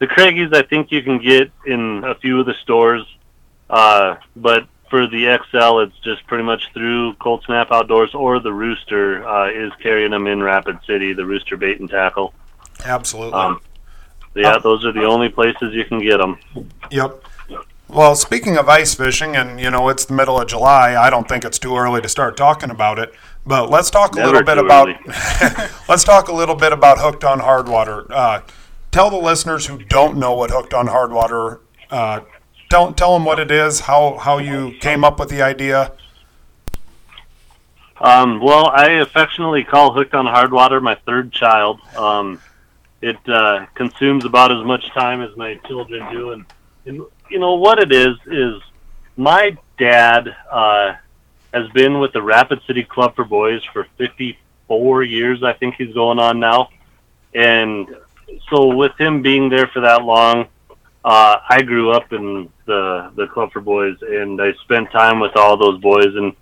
[0.00, 3.06] The Craigies, I think you can get in a few of the stores,
[3.68, 8.52] uh, but for the XL, it's just pretty much through Cold Snap Outdoors or the
[8.52, 12.34] Rooster uh, is carrying them in Rapid City, the Rooster Bait and Tackle.
[12.84, 13.34] Absolutely.
[13.34, 13.60] Um,
[14.34, 16.38] yeah, those are the only places you can get them.
[16.90, 17.22] Yep.
[17.88, 21.28] Well, speaking of ice fishing, and you know it's the middle of July, I don't
[21.28, 23.12] think it's too early to start talking about it.
[23.44, 24.88] But let's talk a little bit about
[25.88, 28.06] let's talk a little bit about hooked on hard water.
[28.12, 28.42] Uh,
[28.90, 31.60] tell the listeners who don't know what hooked on hard water.
[31.90, 32.20] Uh,
[32.68, 35.92] tell tell them what it is, how how you came up with the idea.
[38.00, 41.80] Um, well, I affectionately call Hooked on Hard Water my third child.
[41.94, 42.40] Um,
[43.02, 46.46] it uh, consumes about as much time as my children do, and,
[46.86, 48.62] and you know what it is is
[49.16, 50.94] my dad uh,
[51.52, 55.42] has been with the Rapid City Club for Boys for 54 years.
[55.42, 56.70] I think he's going on now,
[57.34, 57.86] and
[58.48, 60.46] so with him being there for that long,
[61.04, 65.36] uh, I grew up in the the Club for Boys, and I spent time with
[65.36, 66.34] all those boys, and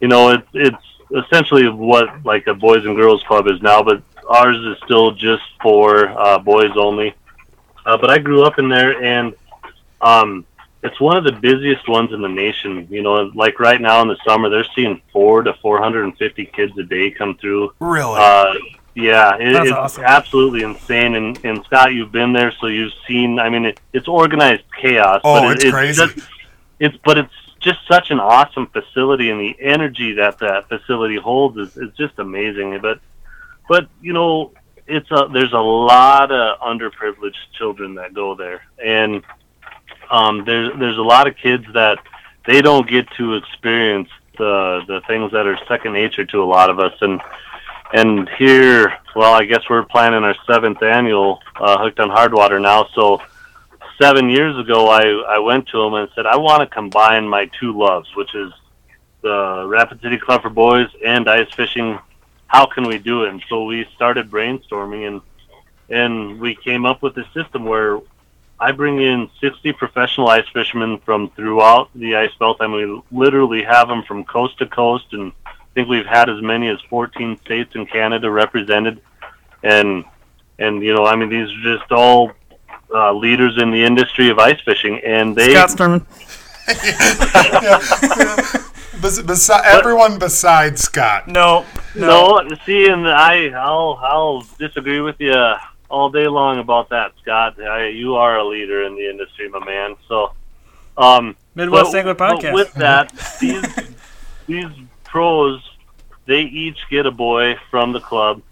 [0.00, 4.02] you know it's it's essentially what like a boys and girls club is now, but
[4.28, 7.14] ours is still just for uh, boys only.
[7.86, 9.34] Uh, but I grew up in there, and
[10.00, 10.44] um,
[10.82, 12.86] it's one of the busiest ones in the nation.
[12.90, 16.16] You know, like right now in the summer, they're seeing four to four hundred and
[16.18, 17.72] fifty kids a day come through.
[17.80, 18.18] Really?
[19.00, 20.04] Yeah, it, it's awesome.
[20.04, 21.14] absolutely insane.
[21.14, 23.38] And, and Scott, you've been there, so you've seen.
[23.38, 25.20] I mean, it, it's organized chaos.
[25.24, 26.06] Oh, but it, it's crazy.
[26.06, 26.28] Just,
[26.78, 31.56] it's but it's just such an awesome facility, and the energy that that facility holds
[31.58, 32.78] is, is just amazing.
[32.80, 33.00] But
[33.68, 34.52] but you know,
[34.86, 39.22] it's a there's a lot of underprivileged children that go there, and
[40.10, 41.98] um, there's there's a lot of kids that
[42.46, 44.08] they don't get to experience
[44.38, 47.20] the the things that are second nature to a lot of us, and
[47.92, 52.88] and here, well, I guess we're planning our seventh annual uh, Hooked on Hardwater now,
[52.94, 53.20] so
[54.00, 57.50] seven years ago, I, I went to him and said, I want to combine my
[57.58, 58.52] two loves, which is
[59.22, 61.98] the Rapid City Club for Boys and ice fishing.
[62.46, 63.30] How can we do it?
[63.30, 65.20] And so we started brainstorming and
[65.90, 67.98] and we came up with a system where
[68.60, 72.58] I bring in 60 professional ice fishermen from throughout the ice belt.
[72.60, 75.32] I mean, we literally have them from coast to coast, and
[75.70, 79.00] I think we've had as many as 14 states in Canada represented.
[79.62, 80.04] And
[80.58, 82.32] and you know, I mean, these are just all
[82.92, 86.06] uh, leaders in the industry of ice fishing, and they Scott Stuerman.
[89.00, 91.26] Bes- besi- everyone besides Scott.
[91.26, 95.32] No, No, see, and I, I'll, I'll disagree with you
[95.88, 97.60] all day long about that, Scott.
[97.62, 99.96] I, you are a leader in the industry, my man.
[100.06, 100.32] So,
[100.98, 102.52] um, Midwest but- Angler but Podcast.
[102.54, 103.64] with that, these
[104.46, 104.66] these
[105.10, 105.60] pros,
[106.26, 108.42] they each get a boy from the club,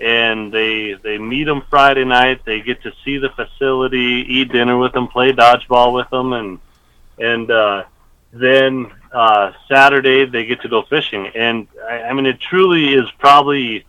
[0.00, 2.44] and they they meet them Friday night.
[2.44, 6.58] They get to see the facility, eat dinner with them, play dodgeball with them, and
[7.18, 7.84] and uh,
[8.32, 11.28] then uh, Saturday they get to go fishing.
[11.34, 13.84] And I, I mean, it truly is probably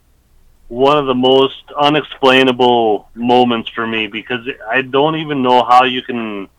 [0.68, 6.02] one of the most unexplainable moments for me because I don't even know how you
[6.02, 6.50] can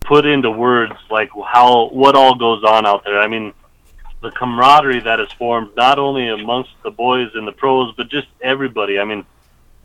[0.00, 3.20] put into words like how what all goes on out there.
[3.20, 3.52] I mean,
[4.22, 8.28] the camaraderie that is formed not only amongst the boys and the pros, but just
[8.40, 8.98] everybody.
[8.98, 9.26] I mean,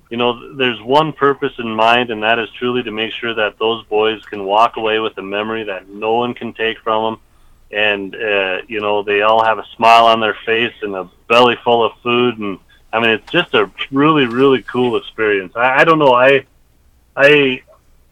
[0.10, 3.60] you know, there's one purpose in mind, and that is truly to make sure that
[3.60, 7.22] those boys can walk away with a memory that no one can take from them.
[7.70, 11.58] And uh, you know, they all have a smile on their face and a belly
[11.64, 12.60] full of food, and
[12.94, 15.54] I mean, it's just a really, really cool experience.
[15.56, 16.46] I, I don't know, I,
[17.16, 17.62] I,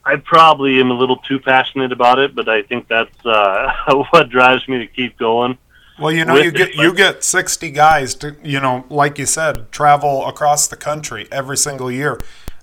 [0.04, 3.72] I probably am a little too passionate about it, but I think that's uh,
[4.10, 5.58] what drives me to keep going.
[5.98, 9.26] Well, you know, you it, get you get sixty guys to you know, like you
[9.26, 12.20] said, travel across the country every single year.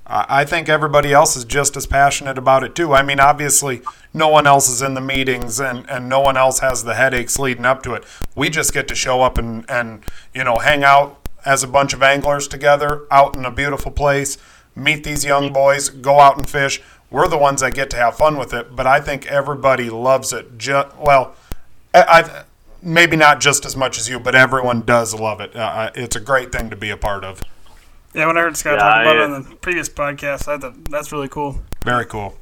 [0.06, 2.92] Uh, I think everybody else is just as passionate about it too.
[2.92, 6.58] I mean, obviously, no one else is in the meetings and, and no one else
[6.58, 8.04] has the headaches leading up to it.
[8.34, 11.94] We just get to show up and, and you know hang out as a bunch
[11.94, 14.36] of anglers together out in a beautiful place,
[14.76, 16.82] meet these young boys, go out and fish.
[17.10, 20.32] We're the ones that get to have fun with it, but I think everybody loves
[20.32, 20.58] it.
[20.58, 21.34] Ju- well,
[21.94, 22.42] I, I
[22.82, 25.54] maybe not just as much as you, but everyone does love it.
[25.54, 27.42] Uh, it's a great thing to be a part of.
[28.14, 30.58] Yeah, when I heard Scott Yeah, talk about I- it on the previous podcast, I
[30.58, 31.60] thought that's really cool.
[31.84, 32.36] Very cool.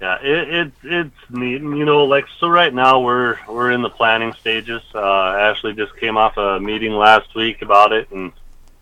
[0.00, 1.60] Yeah, it, it it's neat.
[1.60, 4.80] And, You know, like so right now we're we're in the planning stages.
[4.94, 5.00] Uh,
[5.32, 8.32] Ashley just came off a meeting last week about it, and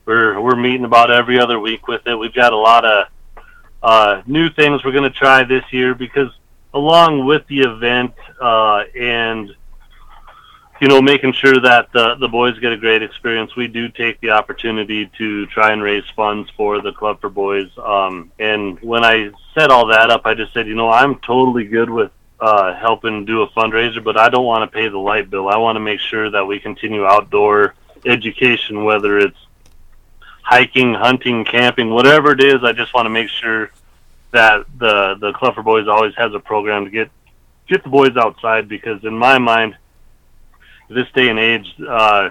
[0.04, 2.14] we're we're meeting about every other week with it.
[2.14, 3.06] We've got a lot of
[3.82, 6.30] uh, new things we're going to try this year because
[6.72, 9.54] along with the event uh, and
[10.80, 14.20] you know making sure that the the boys get a great experience, we do take
[14.20, 17.70] the opportunity to try and raise funds for the Club for Boys.
[17.78, 21.64] Um, and when I set all that up, I just said, you know, I'm totally
[21.64, 22.10] good with
[22.40, 25.48] uh, helping do a fundraiser, but I don't want to pay the light bill.
[25.48, 27.74] I want to make sure that we continue outdoor
[28.06, 29.38] education, whether it's
[30.42, 32.62] hiking, hunting, camping, whatever it is.
[32.62, 33.70] I just want to make sure
[34.30, 37.10] that the the Club for Boys always has a program to get
[37.68, 39.76] get the boys outside because in my mind,
[40.88, 42.30] this day and age, uh,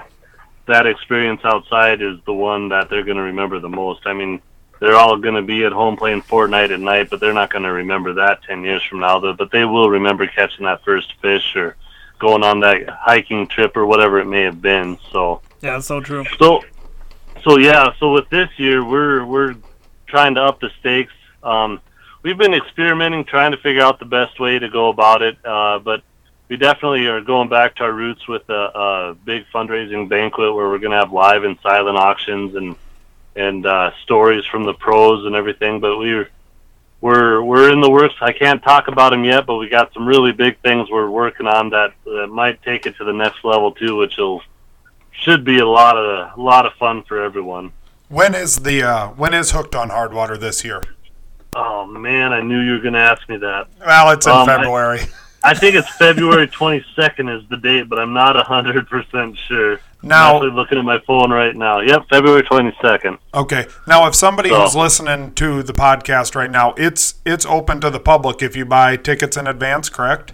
[0.67, 4.05] that experience outside is the one that they're going to remember the most.
[4.05, 4.41] I mean,
[4.79, 7.63] they're all going to be at home playing Fortnite at night, but they're not going
[7.63, 9.19] to remember that 10 years from now.
[9.19, 11.75] Though, But they will remember catching that first fish or
[12.19, 14.97] going on that hiking trip or whatever it may have been.
[15.11, 16.25] So, Yeah, that's so true.
[16.37, 16.63] so,
[17.43, 17.93] so yeah.
[17.99, 19.55] So with this year, we're we're
[20.07, 21.13] trying to up the stakes.
[21.43, 21.79] Um,
[22.23, 25.37] we've been experimenting, trying to figure out the best way to go about it.
[25.45, 26.01] Uh, but
[26.49, 30.67] we definitely are going back to our roots with a, a big fundraising banquet where
[30.69, 32.75] we're going to have live and silent auctions and
[33.35, 35.79] and uh, stories from the pros and everything.
[35.79, 36.29] But we're
[37.01, 38.15] we're we're in the works.
[38.21, 41.45] I can't talk about them yet, but we got some really big things we're working
[41.47, 44.41] on that, that might take it to the next level too, which will
[45.11, 47.71] should be a lot of a lot of fun for everyone.
[48.09, 50.81] When is the uh, when is Hooked on Hard Water this year?
[51.53, 53.67] Oh man, I knew you were going to ask me that.
[53.85, 55.01] Well, it's in Um, February.
[55.01, 55.07] I
[55.53, 59.79] think it's February 22nd is the date, but I'm not 100% sure.
[60.03, 61.79] Now, I'm actually looking at my phone right now.
[61.79, 63.17] Yep, February 22nd.
[63.33, 63.65] okay.
[63.87, 67.89] Now, if somebody So- who's listening to the podcast right now, it's it's open to
[67.89, 70.33] the public if you buy tickets in advance, correct?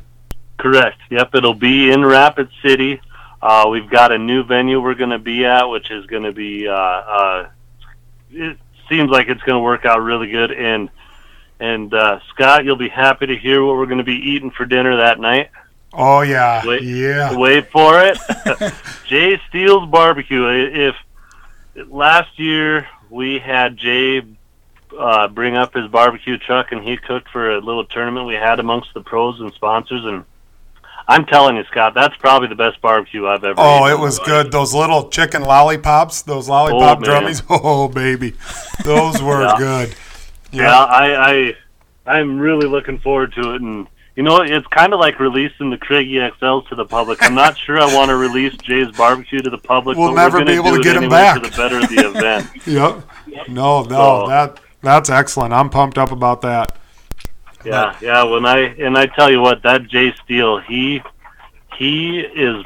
[0.57, 0.97] Correct.
[1.09, 3.01] Yep, it'll be in Rapid City.
[3.41, 6.31] Uh, we've got a new venue we're going to be at, which is going to
[6.31, 6.67] be.
[6.67, 7.47] Uh, uh,
[8.31, 8.57] it
[8.89, 10.51] seems like it's going to work out really good.
[10.51, 10.89] And
[11.59, 14.65] and uh, Scott, you'll be happy to hear what we're going to be eating for
[14.65, 15.49] dinner that night.
[15.93, 16.81] Oh yeah, Wait.
[16.83, 17.35] yeah.
[17.37, 18.17] Wait for it.
[19.07, 20.43] Jay Steele's barbecue.
[20.47, 20.95] If
[21.89, 24.23] last year we had Jay
[24.97, 28.59] uh, bring up his barbecue truck and he cooked for a little tournament we had
[28.59, 30.23] amongst the pros and sponsors, and
[31.07, 33.55] I'm telling you, Scott, that's probably the best barbecue I've ever.
[33.59, 34.51] Oh, it was good.
[34.51, 37.09] Those little chicken lollipops, those lollipop man.
[37.09, 37.43] drummies.
[37.49, 38.33] Oh, baby,
[38.83, 39.55] those were Yeah.
[39.57, 39.95] good.
[40.53, 41.53] Yeah, I,
[42.05, 45.69] I I'm really looking forward to it, and you know, it's kind of like releasing
[45.71, 47.23] the Craig EXLs to the public.
[47.23, 49.97] I'm not sure I want to release Jay's Barbecue to the public.
[49.97, 51.41] We'll never be able to get anyway back.
[51.43, 52.47] For the better of the event.
[52.67, 53.49] Yep.
[53.49, 55.53] No, no, So- that that's excellent.
[55.53, 56.77] I'm pumped up about that.
[57.65, 58.23] Yeah, yeah.
[58.23, 61.01] When I and I tell you what, that Jay Steele, he
[61.77, 62.63] he is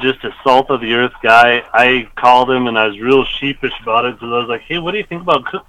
[0.00, 1.62] just a salt of the earth guy.
[1.74, 4.78] I called him and I was real sheepish about it because I was like, "Hey,
[4.78, 5.66] what do you think about cook?"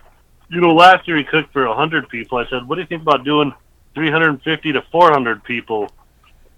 [0.49, 2.37] You know, last year he cooked for a hundred people.
[2.37, 3.53] I said, "What do you think about doing
[3.95, 5.89] 350 to 400 people?"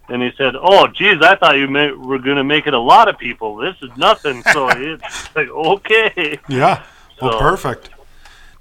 [0.10, 2.80] And he said, "Oh, geez, I thought you may, were going to make it a
[2.80, 3.56] lot of people.
[3.58, 6.40] This is nothing." So it's like, okay.
[6.48, 6.84] Yeah.
[7.22, 7.90] Well, So- perfect.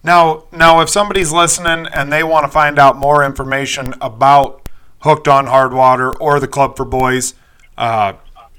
[0.05, 4.69] Now, now, if somebody's listening and they want to find out more information about
[5.01, 7.35] Hooked on Hard Water or the Club for Boys,
[7.77, 8.13] uh,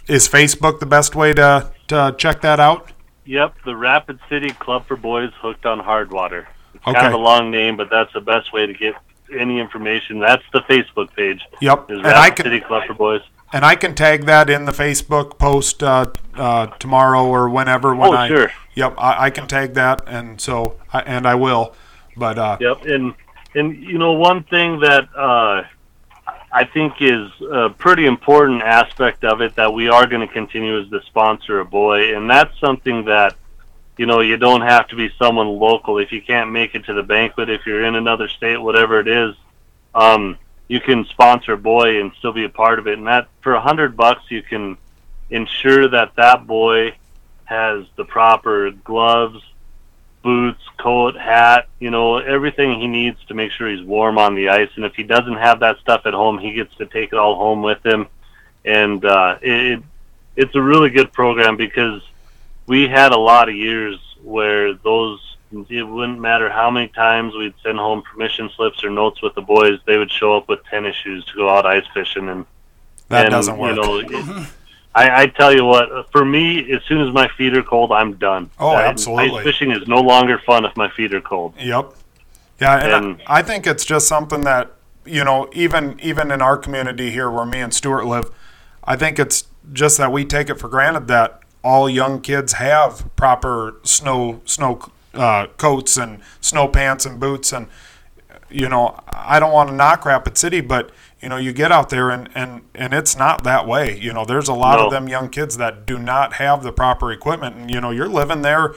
[0.07, 2.91] is Facebook the best way to, to check that out?
[3.25, 6.47] Yep, the Rapid City Club for Boys hooked on hard water.
[6.89, 6.99] Okay.
[7.01, 8.93] kind of a long name, but that's the best way to get
[9.37, 10.19] any information.
[10.19, 11.41] That's the Facebook page.
[11.61, 11.91] Yep.
[11.91, 13.21] Is And Rapid I can City Club for Boys.
[13.53, 17.95] and I can tag that in the Facebook post uh, uh, tomorrow or whenever.
[17.95, 18.51] When Oh, I, sure.
[18.75, 21.75] Yep, I, I can tag that, and so I, and I will.
[22.17, 23.13] But uh, Yep, and
[23.55, 25.63] and you know one thing that uh,
[26.51, 30.79] I think is a pretty important aspect of it that we are going to continue
[30.79, 33.35] is the sponsor a boy, and that's something that
[33.99, 36.93] you know you don't have to be someone local if you can't make it to
[36.93, 39.35] the banquet if you're in another state whatever it is
[39.93, 40.37] um,
[40.69, 43.61] you can sponsor boy and still be a part of it and that for a
[43.61, 44.77] hundred bucks you can
[45.29, 46.95] ensure that that boy
[47.43, 49.43] has the proper gloves
[50.21, 54.49] boots, coat, hat, you know, everything he needs to make sure he's warm on the
[54.49, 54.69] ice.
[54.75, 57.35] And if he doesn't have that stuff at home, he gets to take it all
[57.35, 58.07] home with him.
[58.65, 59.81] And uh, it,
[60.35, 62.01] it's a really good program because
[62.69, 65.19] we had a lot of years where those
[65.51, 69.41] it wouldn't matter how many times we'd send home permission slips or notes with the
[69.41, 72.45] boys, they would show up with tennis shoes to go out ice fishing and
[73.07, 73.75] that and, doesn't work.
[73.75, 73.97] You know,
[74.41, 74.47] it,
[74.93, 78.13] I, I tell you what, for me, as soon as my feet are cold, I'm
[78.17, 78.51] done.
[78.59, 79.39] Oh, Uh, absolutely.
[79.39, 81.55] Ice fishing is no longer fun if my feet are cold.
[81.57, 81.93] Yep.
[82.61, 84.71] Yeah, and, And- I, I think it's just something that
[85.03, 88.29] you know, even even in our community here where me and Stuart live,
[88.83, 93.09] I think it's just that we take it for granted that all young kids have
[93.15, 97.67] proper snow snow uh, coats and snow pants and boots and
[98.49, 100.91] you know I don't want to knock Rapid City, but
[101.21, 103.97] you know you get out there and and and it's not that way.
[103.99, 107.11] You know, there's a lot of them young kids that do not have the proper
[107.11, 108.73] equipment, and you know you're living there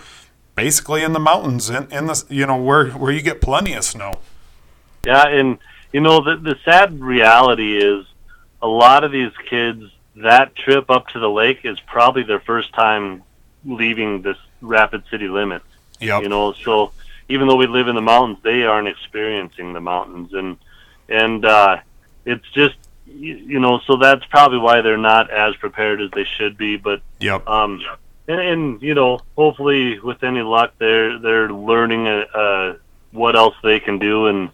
[0.54, 3.84] basically in the mountains in, in the you know where where you get plenty of
[3.84, 4.14] snow.
[5.06, 5.58] Yeah, and
[5.92, 8.06] you know the the sad reality is
[8.60, 9.84] a lot of these kids
[10.16, 13.22] that trip up to the lake is probably their first time
[13.64, 15.64] leaving this Rapid City limits.
[16.00, 16.22] Yep.
[16.22, 16.92] You know, so
[17.28, 20.56] even though we live in the mountains, they aren't experiencing the mountains, and
[21.08, 21.78] and uh,
[22.24, 22.74] it's just
[23.06, 26.76] you, you know, so that's probably why they're not as prepared as they should be.
[26.76, 27.46] But Yep.
[27.46, 27.82] um,
[28.28, 32.76] and, and you know, hopefully with any luck, they're they're learning uh, uh,
[33.12, 34.50] what else they can do, and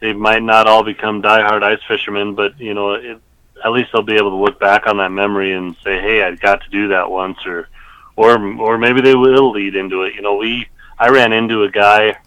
[0.00, 3.20] they might not all become diehard ice fishermen, but you know, it,
[3.64, 6.34] at least they'll be able to look back on that memory and say, "Hey, I
[6.34, 7.68] got to do that once," or
[8.16, 10.14] or or maybe they will lead into it.
[10.14, 12.18] You know, we I ran into a guy.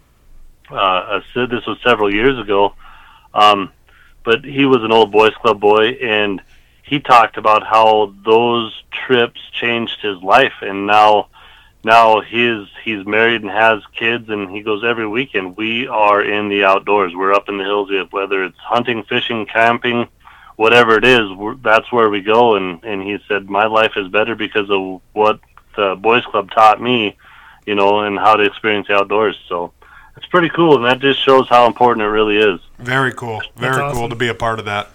[0.70, 2.74] Uh, a, this was several years ago,
[3.36, 3.72] um,
[4.24, 6.42] but he was an old boys club boy, and
[6.82, 11.28] he talked about how those trips changed his life, and now
[11.84, 15.56] now he's he's married and has kids, and he goes every weekend.
[15.56, 17.14] We are in the outdoors.
[17.16, 20.08] We're up in the hills, whether it's hunting, fishing, camping,
[20.56, 21.32] whatever it is.
[21.32, 22.56] We're, that's where we go.
[22.56, 25.40] And and he said my life is better because of what
[25.76, 27.18] the boys club taught me,
[27.66, 29.38] you know, and how to experience the outdoors.
[29.48, 29.74] So
[30.18, 32.60] it's pretty cool, and that just shows how important it really is.
[32.80, 33.42] Very cool.
[33.58, 34.90] Very That's cool to be a part of that.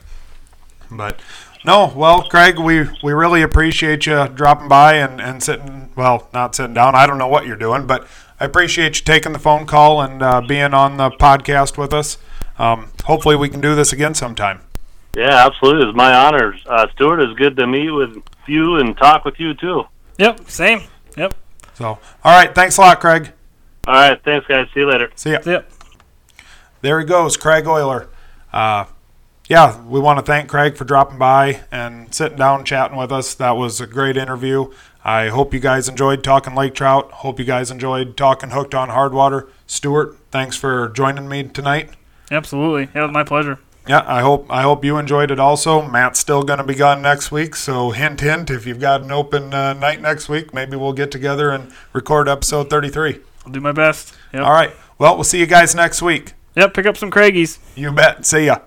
[0.91, 1.21] But
[1.65, 6.55] no, well, Craig, we, we really appreciate you dropping by and, and sitting, well, not
[6.55, 6.95] sitting down.
[6.95, 8.07] I don't know what you're doing, but
[8.41, 12.17] I appreciate you taking the phone call and uh, being on the podcast with us.
[12.59, 14.61] Um, hopefully, we can do this again sometime.
[15.17, 15.89] Yeah, absolutely.
[15.89, 16.55] It's my honor.
[16.67, 19.85] Uh, Stuart, it's good to meet with you and talk with you too.
[20.19, 20.83] Yep, same.
[21.17, 21.35] Yep.
[21.75, 21.99] So, all
[22.37, 22.55] right.
[22.55, 23.33] Thanks a lot, Craig.
[23.87, 24.69] All right, thanks, guys.
[24.75, 25.11] See you later.
[25.15, 25.39] See ya.
[25.45, 25.73] Yep.
[26.83, 28.09] there he goes, Craig Oyler.
[28.53, 28.85] Uh,
[29.49, 33.35] yeah, we want to thank Craig for dropping by and sitting down chatting with us.
[33.35, 34.71] That was a great interview.
[35.03, 37.11] I hope you guys enjoyed talking lake trout.
[37.11, 39.49] Hope you guys enjoyed talking hooked on hard water.
[39.67, 41.91] Stuart, thanks for joining me tonight.
[42.31, 42.89] Absolutely.
[42.95, 43.59] It was my pleasure.
[43.89, 45.83] Yeah, I hope I hope you enjoyed it also.
[45.83, 48.51] Matt's still going to be gone next week, so hint hint.
[48.51, 52.29] If you've got an open uh, night next week, maybe we'll get together and record
[52.29, 53.19] episode 33.
[53.47, 54.15] I'll do my best.
[54.33, 54.43] Yep.
[54.45, 54.73] All right.
[54.99, 56.27] Well, we'll see you guys next week.
[56.27, 56.35] Yep.
[56.57, 57.59] Yep, pick up some Craigies.
[57.75, 58.27] You bet.
[58.27, 58.59] See ya.